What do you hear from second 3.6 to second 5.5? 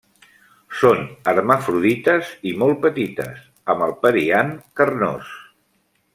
amb el periant carnós.